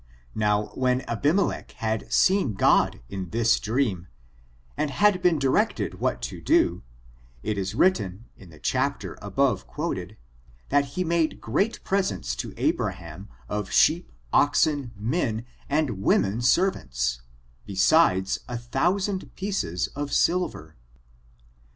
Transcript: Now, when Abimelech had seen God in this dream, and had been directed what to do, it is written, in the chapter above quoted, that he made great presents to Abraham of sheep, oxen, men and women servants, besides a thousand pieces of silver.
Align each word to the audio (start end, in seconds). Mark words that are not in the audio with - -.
Now, 0.33 0.69
when 0.73 1.01
Abimelech 1.07 1.73
had 1.73 2.11
seen 2.11 2.55
God 2.55 3.01
in 3.07 3.29
this 3.29 3.59
dream, 3.59 4.07
and 4.75 4.89
had 4.89 5.21
been 5.21 5.37
directed 5.37 5.99
what 5.99 6.23
to 6.23 6.41
do, 6.41 6.81
it 7.43 7.55
is 7.55 7.75
written, 7.75 8.25
in 8.35 8.49
the 8.49 8.57
chapter 8.57 9.15
above 9.21 9.67
quoted, 9.67 10.17
that 10.69 10.85
he 10.97 11.03
made 11.03 11.39
great 11.39 11.83
presents 11.83 12.35
to 12.37 12.51
Abraham 12.57 13.29
of 13.47 13.69
sheep, 13.69 14.11
oxen, 14.33 14.89
men 14.95 15.45
and 15.69 16.01
women 16.01 16.41
servants, 16.41 17.21
besides 17.67 18.39
a 18.47 18.57
thousand 18.57 19.29
pieces 19.35 19.85
of 19.89 20.11
silver. 20.11 20.75